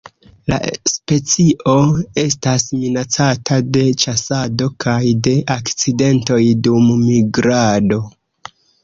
La 0.51 0.55
specio 0.91 1.73
estas 2.21 2.65
minacata 2.77 3.59
de 3.77 3.83
ĉasado 4.05 4.71
kaj 4.85 4.95
de 5.29 5.35
akcidentoj 5.57 6.41
dum 6.69 6.89
migrado. 7.11 8.01